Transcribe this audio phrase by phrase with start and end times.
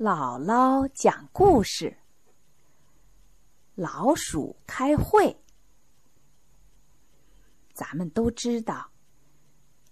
[0.00, 1.94] 姥姥讲故事：
[3.74, 5.38] 老鼠开会。
[7.74, 8.90] 咱们都知道，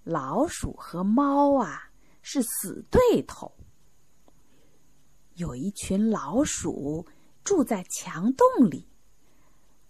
[0.05, 1.91] 老鼠和猫啊
[2.23, 3.55] 是死对头。
[5.35, 7.07] 有一群老鼠
[7.45, 8.89] 住在墙洞里，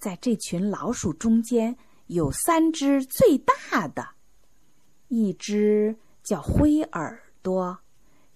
[0.00, 1.78] 在这群老鼠中间
[2.08, 4.16] 有三只最大的，
[5.06, 7.78] 一只叫灰耳朵。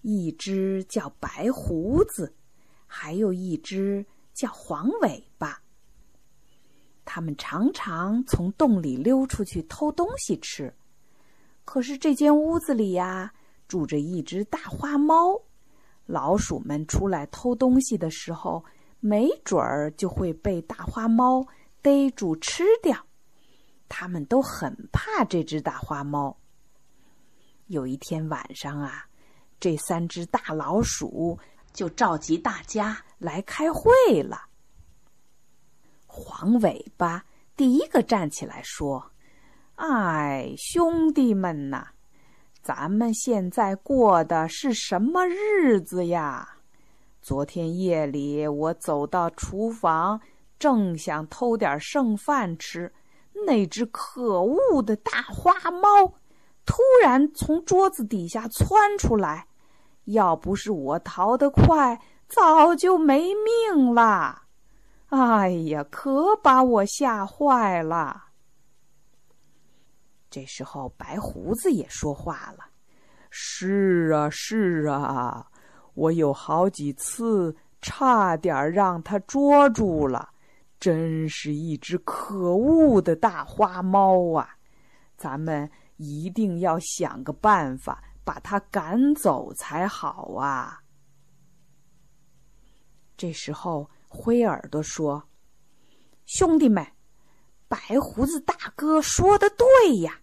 [0.03, 2.35] 一只叫白胡子，
[2.85, 5.61] 还有一只叫黄尾巴。
[7.05, 10.73] 他们常常从洞里溜出去偷东西吃。
[11.63, 13.33] 可是这间屋子里呀，
[13.65, 15.41] 住着一只大花猫。
[16.05, 18.65] 老鼠们出来偷东西的时候，
[18.99, 21.47] 没准儿就会被大花猫
[21.81, 23.05] 逮住吃掉。
[23.87, 26.37] 他们都很怕这只大花猫。
[27.67, 29.05] 有一天晚上啊。
[29.63, 31.39] 这三只大老鼠
[31.71, 34.41] 就召集大家来开会了。
[36.05, 37.23] 黄尾巴
[37.55, 39.01] 第一个站起来说
[39.79, 41.87] ：“哎，兄弟们呐，
[42.61, 46.57] 咱们现在过的是什么日子呀？
[47.21, 50.19] 昨天夜里我走到厨房，
[50.59, 52.91] 正想偷点剩饭吃，
[53.47, 56.15] 那只可恶的大花猫
[56.65, 59.47] 突然从桌子底下窜出来。”
[60.05, 64.43] 要不是我逃得快，早就没命了。
[65.09, 68.25] 哎呀，可把我吓坏了。
[70.29, 72.65] 这时候，白胡子也说话了
[73.29, 75.45] ：“是啊，是啊，
[75.93, 80.29] 我有好几次差点让他捉住了，
[80.79, 84.57] 真是一只可恶的大花猫啊！
[85.15, 90.81] 咱们一定要想个办法。”把他赶走才好啊！
[93.17, 95.29] 这时候，灰耳朵说
[96.25, 96.85] ：“兄弟们，
[97.67, 100.19] 白胡子大哥说的对呀，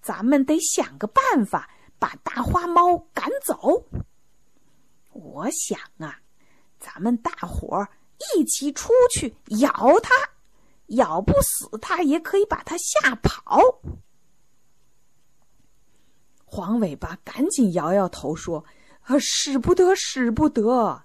[0.00, 1.68] 咱们得想个办法
[1.98, 3.86] 把大花猫赶走。
[5.12, 6.20] 我想啊，
[6.78, 7.88] 咱们大伙儿
[8.36, 9.70] 一起出去咬
[10.00, 10.14] 它，
[10.96, 13.60] 咬不死它也可以把它吓跑。”
[16.58, 18.64] 黄尾巴赶紧摇摇头说
[19.06, 21.04] ：“啊，使不得，使不得！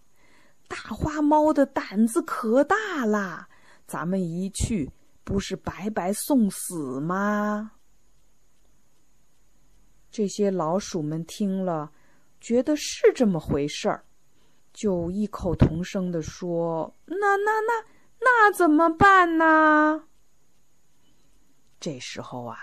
[0.67, 3.47] 大花猫的胆子可大啦，
[3.85, 4.91] 咱们一去
[5.23, 7.73] 不是白白送死吗？”
[10.09, 11.91] 这些老鼠们听了，
[12.41, 14.03] 觉得是这么回事儿，
[14.73, 17.85] 就异口同声的说：“那那那
[18.19, 20.05] 那怎么办呢？”
[21.79, 22.57] 这时候啊，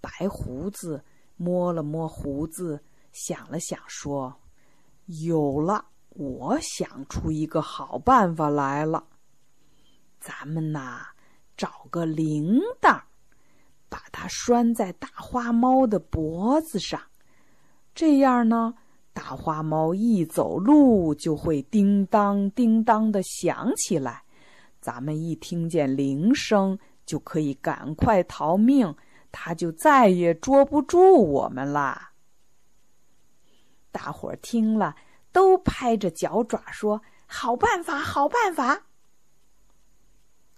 [0.00, 1.04] 白胡子。
[1.42, 2.80] 摸了摸胡子，
[3.10, 4.32] 想了想，说
[5.26, 9.04] ：“有了，我想出一个好办法来了。
[10.20, 11.00] 咱们呐，
[11.56, 13.00] 找个铃铛，
[13.88, 17.00] 把它拴在大花猫的脖子上。
[17.92, 18.72] 这样呢，
[19.12, 24.22] 大花猫一走路就会叮当叮当的响起来。
[24.80, 28.94] 咱们一听见铃声，就可以赶快逃命。”
[29.32, 32.12] 他就再也捉不住我们啦！
[33.90, 34.94] 大伙儿听了，
[35.32, 38.86] 都拍着脚爪说：“好办法，好办法！”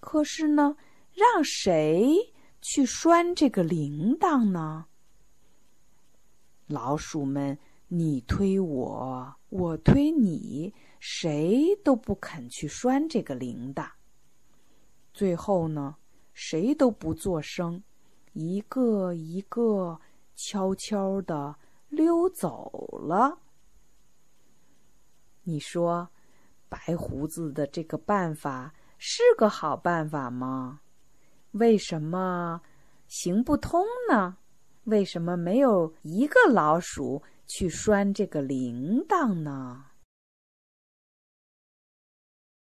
[0.01, 0.77] 可是呢，
[1.12, 4.87] 让谁去拴这个铃铛呢？
[6.67, 7.59] 老鼠们
[7.89, 13.89] 你推我，我推你，谁都不肯去拴这个铃铛。
[15.12, 15.97] 最后呢，
[16.33, 17.83] 谁都不作声。
[18.34, 19.99] 一个一个
[20.37, 21.56] 悄悄的
[21.89, 22.71] 溜走
[23.03, 23.39] 了。
[25.45, 26.09] 你说，
[26.69, 30.81] 白胡子的这个办法是个好办法吗？
[31.53, 32.61] 为什么
[33.06, 34.37] 行不通呢？
[34.84, 39.87] 为什么没有一个老鼠去拴这个铃铛呢？